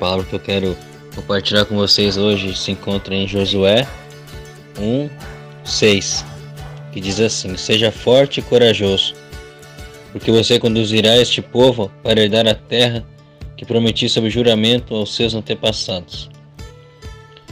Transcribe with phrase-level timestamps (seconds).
[0.00, 0.76] palavra que eu quero
[1.14, 3.86] compartilhar com vocês hoje se encontra em Josué
[4.78, 5.10] 1,
[5.62, 6.24] 6,
[6.90, 9.14] que diz assim: Seja forte e corajoso,
[10.10, 13.04] porque você conduzirá este povo para herdar a terra
[13.56, 16.30] que prometi sob juramento aos seus antepassados.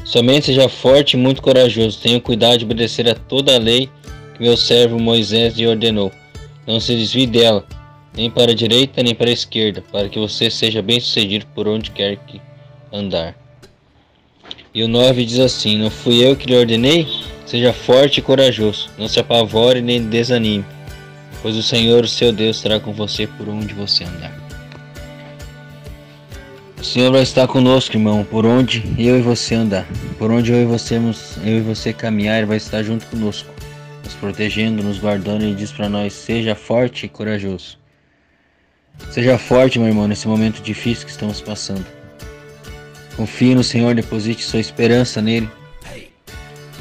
[0.03, 3.91] Somente seja forte e muito corajoso, tenha cuidado de obedecer a toda a lei
[4.35, 6.11] que meu servo Moisés lhe ordenou.
[6.67, 7.67] Não se desvie dela,
[8.19, 11.93] nem para a direita nem para a esquerda, para que você seja bem-sucedido por onde
[11.93, 12.41] quer que
[12.93, 13.37] andar.
[14.75, 17.07] E o 9 diz assim: Não fui eu que lhe ordenei?
[17.47, 20.65] Seja forte e corajoso, não se apavore nem desanime,
[21.41, 24.37] pois o Senhor, o seu Deus, estará com você por onde você andar.
[26.77, 29.87] O Senhor vai estar conosco, irmão, por onde eu e você andar,
[30.19, 33.49] por onde eu e você, eu e você caminhar, Ele vai estar junto conosco,
[34.05, 35.43] nos protegendo, nos guardando.
[35.45, 37.78] Ele diz para nós: seja forte e corajoso.
[39.11, 41.87] Seja forte, meu irmão, nesse momento difícil que estamos passando.
[43.17, 45.49] Confie no Senhor, deposite sua esperança nele.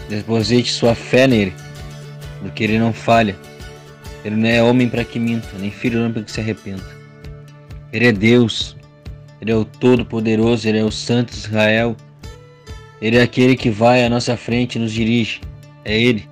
[0.09, 1.53] Deposite sua fé nele,
[2.41, 3.35] porque ele não falha.
[4.23, 6.83] Ele não é homem para que minta, nem filho para que se arrependa.
[7.91, 8.75] Ele é Deus.
[9.39, 11.95] Ele é o Todo-Poderoso, ele é o Santo Israel.
[13.01, 15.41] Ele é aquele que vai à nossa frente e nos dirige.
[15.85, 16.27] É ele.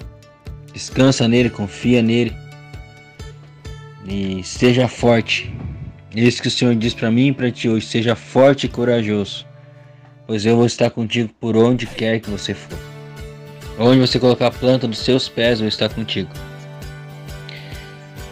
[0.73, 2.36] Descansa nele, confia nele.
[4.08, 5.55] E seja forte.
[6.16, 9.45] Isso que o Senhor diz para mim e para ti hoje: seja forte e corajoso,
[10.25, 12.77] pois eu vou estar contigo por onde quer que você for.
[13.77, 16.30] Onde você colocar a planta dos seus pés, eu estar contigo.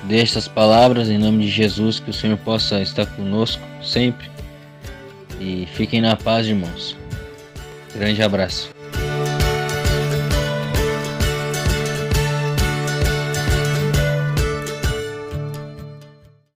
[0.03, 4.31] Deixe essas palavras em nome de Jesus, que o Senhor possa estar conosco sempre.
[5.41, 6.95] E fiquem na paz, irmãos.
[7.93, 8.69] Grande abraço.